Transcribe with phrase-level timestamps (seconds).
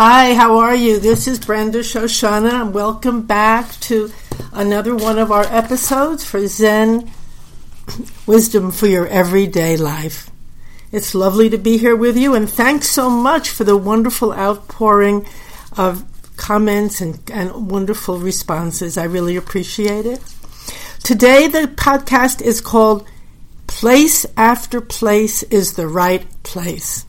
[0.00, 1.00] Hi, how are you?
[1.00, 4.12] This is Brenda Shoshanna, and welcome back to
[4.52, 7.10] another one of our episodes for Zen
[8.24, 10.30] Wisdom for Your Everyday Life.
[10.92, 15.26] It's lovely to be here with you, and thanks so much for the wonderful outpouring
[15.76, 16.04] of
[16.36, 18.96] comments and, and wonderful responses.
[18.96, 20.22] I really appreciate it.
[21.02, 23.04] Today, the podcast is called
[23.66, 27.04] Place After Place is the Right Place.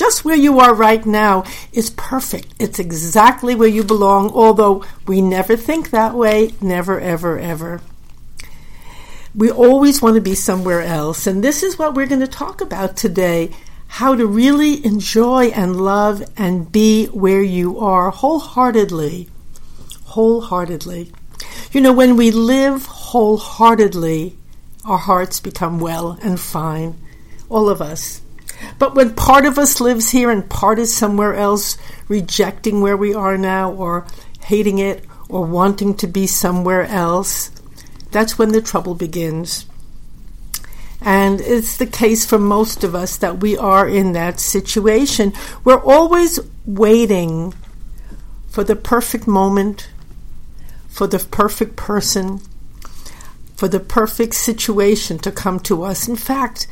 [0.00, 2.54] Just where you are right now is perfect.
[2.58, 6.54] It's exactly where you belong, although we never think that way.
[6.58, 7.82] Never, ever, ever.
[9.34, 11.26] We always want to be somewhere else.
[11.26, 13.50] And this is what we're going to talk about today
[13.88, 19.28] how to really enjoy and love and be where you are wholeheartedly.
[20.04, 21.12] Wholeheartedly.
[21.72, 24.38] You know, when we live wholeheartedly,
[24.82, 26.98] our hearts become well and fine.
[27.50, 28.22] All of us.
[28.78, 31.76] But when part of us lives here and part is somewhere else,
[32.08, 34.06] rejecting where we are now or
[34.42, 37.50] hating it or wanting to be somewhere else,
[38.10, 39.66] that's when the trouble begins.
[41.00, 45.32] And it's the case for most of us that we are in that situation.
[45.64, 47.54] We're always waiting
[48.48, 49.88] for the perfect moment,
[50.88, 52.40] for the perfect person,
[53.56, 56.08] for the perfect situation to come to us.
[56.08, 56.66] In fact,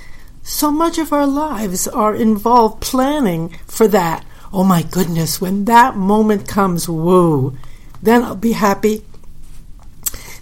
[0.49, 4.25] so much of our lives are involved planning for that.
[4.51, 7.55] Oh my goodness, when that moment comes, whoa,
[8.01, 9.05] then I'll be happy.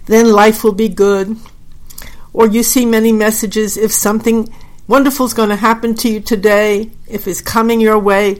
[0.05, 1.35] Then life will be good.
[2.31, 4.47] Or you see many messages if something
[4.87, 8.39] wonderful is going to happen to you today, if it's coming your way,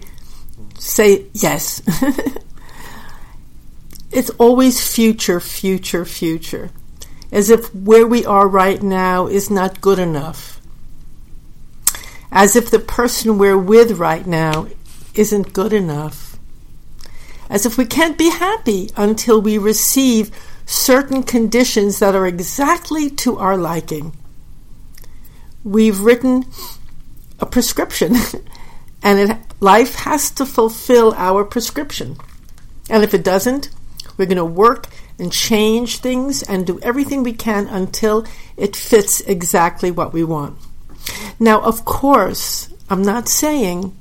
[0.80, 1.82] say yes.
[4.12, 6.70] it's always future, future, future.
[7.30, 10.57] As if where we are right now is not good enough
[12.38, 14.68] as if the person we're with right now
[15.16, 16.38] isn't good enough.
[17.50, 20.30] As if we can't be happy until we receive
[20.64, 24.16] certain conditions that are exactly to our liking.
[25.64, 26.46] We've written
[27.40, 28.16] a prescription,
[29.02, 32.18] and it, life has to fulfill our prescription.
[32.88, 33.72] And if it doesn't,
[34.16, 38.28] we're going to work and change things and do everything we can until
[38.58, 40.60] it fits exactly what we want.
[41.40, 43.96] Now, of course, I'm not saying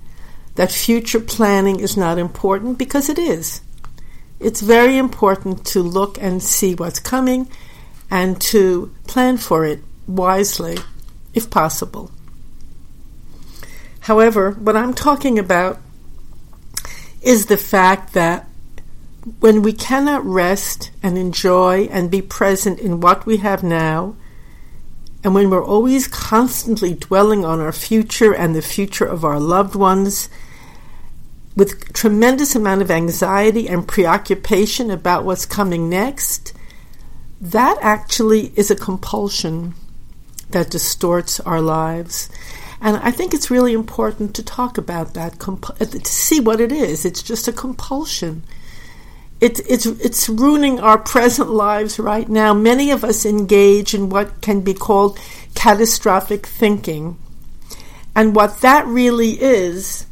[0.55, 3.61] that future planning is not important because it is.
[4.41, 7.49] It's very important to look and see what's coming
[8.11, 10.79] and to plan for it wisely,
[11.35, 12.11] if possible.
[14.01, 15.81] However, what I'm talking about
[17.23, 18.47] is the fact that
[19.41, 24.15] when we cannot rest and enjoy and be present in what we have now,
[25.25, 29.75] and when we're always constantly dwelling on our future and the future of our loved
[29.75, 30.29] ones,
[31.57, 36.53] with tremendous amount of anxiety and preoccupation about what's coming next,
[37.41, 39.75] that actually is a compulsion
[40.51, 42.29] that distorts our lives.
[42.81, 46.71] And I think it's really important to talk about that, uh, to see what it
[46.71, 47.05] is.
[47.05, 48.45] It's just a compulsion.
[49.41, 52.55] It's it's it's ruining our present lives right now.
[52.55, 55.19] Many of us engage in what can be called
[55.55, 57.19] catastrophic thinking.
[58.15, 60.07] And what that really is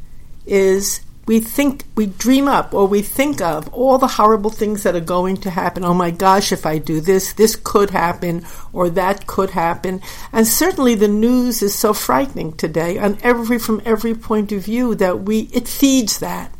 [0.44, 4.94] is we think we dream up or we think of all the horrible things that
[4.94, 5.84] are going to happen.
[5.84, 10.02] Oh my gosh, if I do this, this could happen or that could happen.
[10.32, 14.94] And certainly the news is so frightening today on every from every point of view
[14.96, 16.53] that we it feeds that.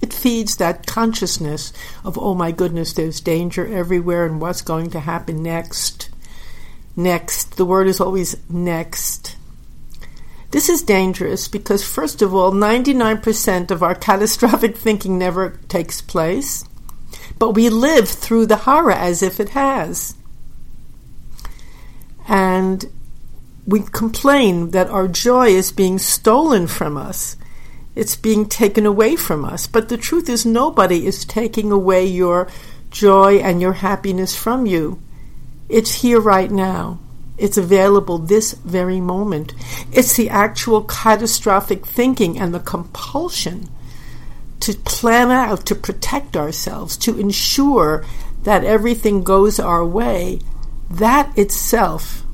[0.00, 1.72] It feeds that consciousness
[2.04, 6.10] of, oh my goodness, there's danger everywhere and what's going to happen next.
[6.96, 7.56] Next.
[7.56, 9.36] The word is always next.
[10.50, 16.64] This is dangerous because, first of all, 99% of our catastrophic thinking never takes place,
[17.38, 20.14] but we live through the horror as if it has.
[22.26, 22.90] And
[23.66, 27.36] we complain that our joy is being stolen from us
[27.94, 29.66] it's being taken away from us.
[29.66, 32.48] But the truth is, nobody is taking away your
[32.90, 35.00] joy and your happiness from you.
[35.68, 36.98] It's here right now.
[37.38, 39.54] It's available this very moment.
[39.92, 43.68] It's the actual catastrophic thinking and the compulsion
[44.60, 48.04] to plan out, to protect ourselves, to ensure
[48.42, 50.40] that everything goes our way.
[50.90, 52.24] That itself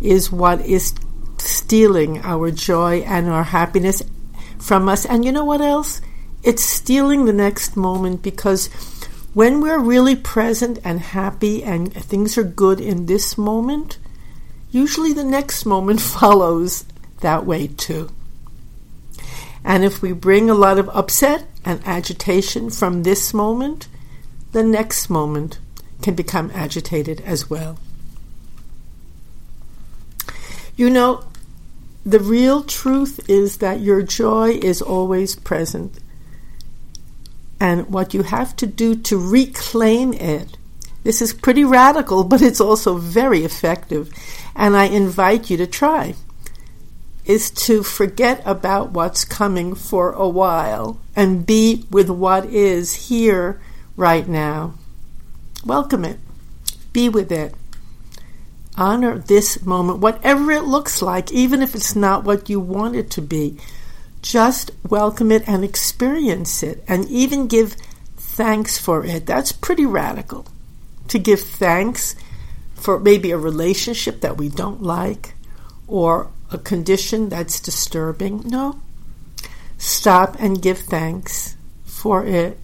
[0.00, 0.94] is what is
[1.38, 4.02] stealing our joy and our happiness
[4.66, 5.06] from us.
[5.06, 6.00] And you know what else?
[6.42, 8.66] It's stealing the next moment because
[9.32, 13.98] when we're really present and happy and things are good in this moment,
[14.70, 16.84] usually the next moment follows
[17.20, 18.10] that way too.
[19.64, 23.88] And if we bring a lot of upset and agitation from this moment,
[24.52, 25.58] the next moment
[26.02, 27.78] can become agitated as well.
[30.76, 31.24] You know,
[32.06, 35.98] the real truth is that your joy is always present.
[37.58, 40.56] And what you have to do to reclaim it,
[41.02, 44.12] this is pretty radical, but it's also very effective.
[44.54, 46.14] And I invite you to try,
[47.24, 53.60] is to forget about what's coming for a while and be with what is here
[53.96, 54.74] right now.
[55.64, 56.20] Welcome it.
[56.92, 57.52] Be with it.
[58.76, 63.10] Honor this moment, whatever it looks like, even if it's not what you want it
[63.12, 63.58] to be.
[64.20, 67.76] Just welcome it and experience it, and even give
[68.16, 69.24] thanks for it.
[69.24, 70.46] That's pretty radical.
[71.08, 72.16] To give thanks
[72.74, 75.34] for maybe a relationship that we don't like
[75.86, 78.42] or a condition that's disturbing.
[78.44, 78.80] No.
[79.78, 82.58] Stop and give thanks for it.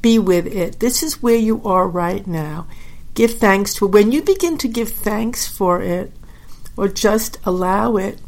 [0.00, 0.80] Be with it.
[0.80, 2.66] This is where you are right now
[3.14, 3.92] give thanks to it.
[3.92, 6.12] When you begin to give thanks for it,
[6.76, 8.18] or just allow it,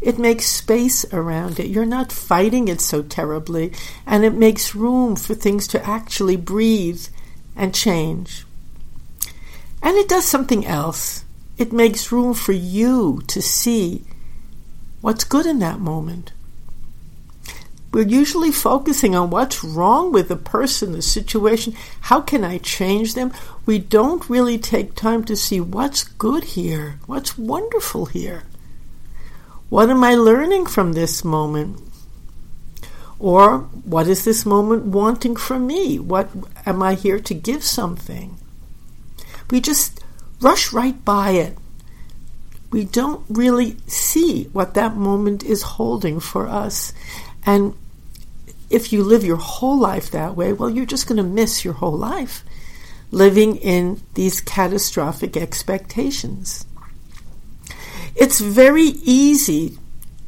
[0.00, 1.68] it makes space around it.
[1.68, 3.72] You're not fighting it so terribly,
[4.06, 7.06] and it makes room for things to actually breathe
[7.56, 8.44] and change.
[9.82, 11.24] And it does something else.
[11.56, 14.04] It makes room for you to see
[15.00, 16.33] what's good in that moment.
[17.94, 21.76] We're usually focusing on what's wrong with the person, the situation.
[22.00, 23.32] How can I change them?
[23.66, 28.42] We don't really take time to see what's good here, what's wonderful here.
[29.68, 31.80] What am I learning from this moment?
[33.20, 36.00] Or what is this moment wanting from me?
[36.00, 36.30] What
[36.66, 38.36] am I here to give something?
[39.52, 40.02] We just
[40.40, 41.56] rush right by it.
[42.72, 46.92] We don't really see what that moment is holding for us.
[47.46, 47.76] And
[48.74, 51.74] if you live your whole life that way, well, you're just going to miss your
[51.74, 52.44] whole life
[53.10, 56.66] living in these catastrophic expectations.
[58.16, 59.78] It's very easy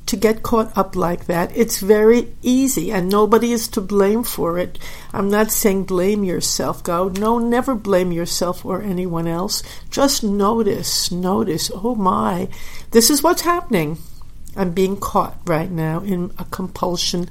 [0.06, 1.50] to get caught up like that.
[1.56, 4.78] It's very easy, and nobody is to blame for it.
[5.12, 7.08] I'm not saying blame yourself, go.
[7.08, 9.64] No, never blame yourself or anyone else.
[9.90, 12.49] Just notice, notice, oh my,
[12.92, 13.99] this is what's happening.
[14.56, 17.28] I'm being caught right now in a compulsion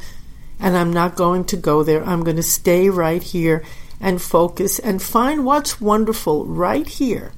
[0.59, 2.03] and I'm not going to go there.
[2.03, 3.63] I'm going to stay right here
[3.99, 7.31] and focus and find what's wonderful right here,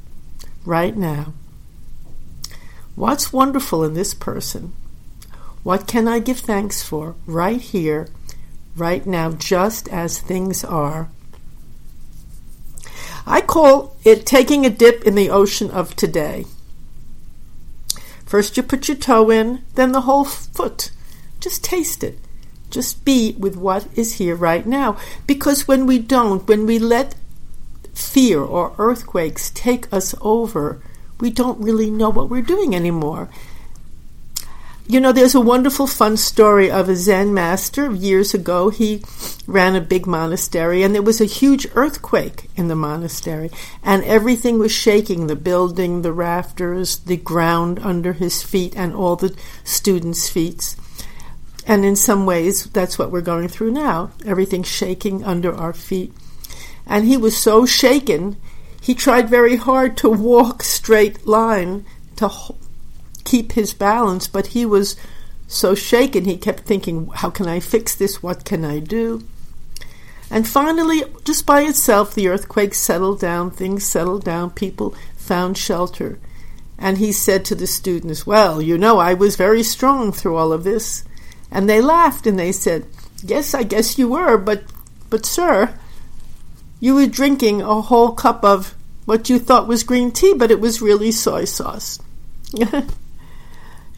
[0.66, 1.34] right now.
[2.96, 4.74] What's wonderful in this person?
[5.64, 8.08] What can I give thanks for right here,
[8.76, 11.10] right now, just as things are?
[13.26, 16.46] I call it taking a dip in the ocean of today.
[18.26, 20.92] First, you put your toe in, then the whole foot.
[21.40, 22.18] Just taste it.
[22.70, 24.98] Just be with what is here right now.
[25.26, 27.16] Because when we don't, when we let
[27.94, 30.82] fear or earthquakes take us over,
[31.20, 33.30] we don't really know what we're doing anymore.
[34.90, 38.70] You know, there's a wonderful, fun story of a Zen master years ago.
[38.70, 39.04] He
[39.46, 43.52] ran a big monastery, and there was a huge earthquake in the monastery,
[43.84, 49.18] and everything was shaking the building, the rafters, the ground under his feet, and all
[49.18, 50.78] the students' feet.
[51.68, 54.12] And in some ways, that's what we're going through now.
[54.26, 56.14] Everything's shaking under our feet.
[56.86, 58.38] And he was so shaken,
[58.82, 62.32] he tried very hard to walk straight line to
[63.26, 64.96] keep his balance, but he was
[65.46, 68.24] so shaken, he kept thinking, How can I fix this?
[68.24, 69.24] What can I do?
[70.30, 76.20] And finally, just by itself, the earthquake settled down, things settled down, people found shelter.
[76.78, 80.54] And he said to the students, Well, you know, I was very strong through all
[80.54, 81.04] of this.
[81.52, 82.86] And they laughed and they said,
[83.24, 84.64] Yes, I guess you were, but,
[85.10, 85.74] but, sir,
[86.80, 88.76] you were drinking a whole cup of
[89.06, 92.00] what you thought was green tea, but it was really soy sauce.
[92.54, 92.92] Isn't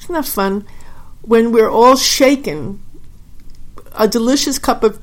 [0.10, 0.66] that fun?
[1.22, 2.82] When we're all shaken,
[3.98, 5.02] a delicious cup of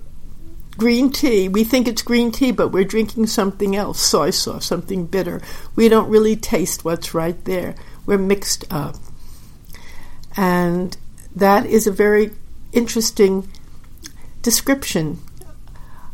[0.78, 5.06] green tea, we think it's green tea, but we're drinking something else, soy sauce, something
[5.06, 5.40] bitter.
[5.74, 7.74] We don't really taste what's right there.
[8.06, 8.96] We're mixed up.
[10.36, 10.96] And
[11.36, 12.32] that is a very
[12.72, 13.48] interesting
[14.42, 15.18] description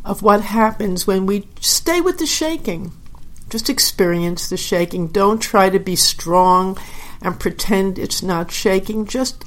[0.03, 2.91] of what happens when we stay with the shaking.
[3.49, 5.07] Just experience the shaking.
[5.07, 6.77] Don't try to be strong
[7.21, 9.05] and pretend it's not shaking.
[9.05, 9.45] Just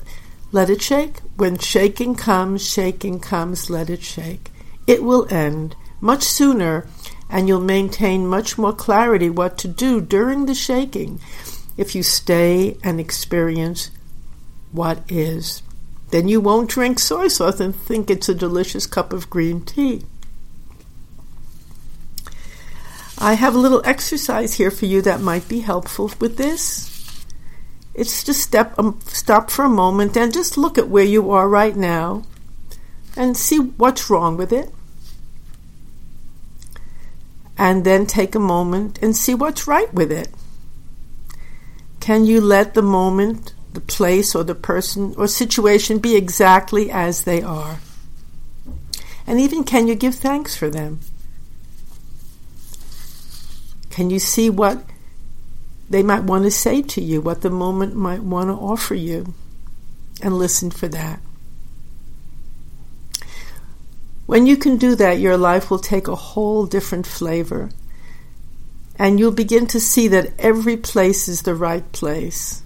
[0.50, 1.18] let it shake.
[1.36, 4.50] When shaking comes, shaking comes, let it shake.
[4.86, 6.86] It will end much sooner,
[7.28, 11.20] and you'll maintain much more clarity what to do during the shaking
[11.76, 13.90] if you stay and experience
[14.72, 15.62] what is.
[16.16, 20.06] Then you won't drink soy sauce and think it's a delicious cup of green tea.
[23.18, 27.22] I have a little exercise here for you that might be helpful with this.
[27.92, 31.50] It's just step um, stop for a moment and just look at where you are
[31.50, 32.24] right now
[33.14, 34.70] and see what's wrong with it.
[37.58, 40.28] And then take a moment and see what's right with it.
[42.00, 47.22] Can you let the moment, the place, or the person or situation be exactly as
[47.22, 47.78] they are?
[49.26, 51.00] And even can you give thanks for them?
[53.90, 54.82] Can you see what
[55.88, 59.34] they might want to say to you, what the moment might want to offer you,
[60.22, 61.20] and listen for that?
[64.26, 67.70] When you can do that, your life will take a whole different flavor.
[68.98, 72.62] And you'll begin to see that every place is the right place.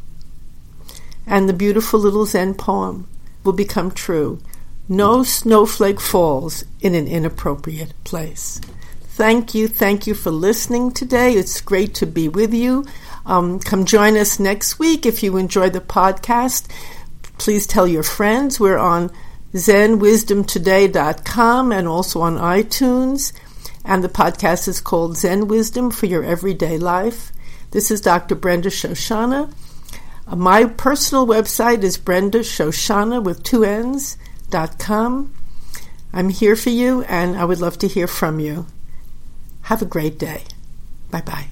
[1.27, 3.07] And the beautiful little Zen poem
[3.45, 4.41] will become true.
[4.89, 8.61] No snowflake falls in an inappropriate place.
[9.03, 9.69] Thank you.
[9.69, 11.35] Thank you for listening today.
[11.35, 12.87] It's great to be with you.
[13.27, 16.69] Um, come join us next week if you enjoy the podcast.
[17.39, 18.59] Please tell your friends.
[18.59, 19.11] We're on
[19.53, 23.33] zenwisdomtoday.com and also on iTunes.
[23.85, 27.33] And the podcast is called Zen Wisdom for Your Everyday Life.
[27.71, 28.35] This is Dr.
[28.35, 29.53] Brenda Shoshanna.
[30.37, 34.17] My personal website is Brenda Shoshanna with two N's
[34.49, 35.35] dot com.
[36.13, 38.67] I'm here for you and I would love to hear from you.
[39.63, 40.45] Have a great day.
[41.11, 41.49] Bye bye.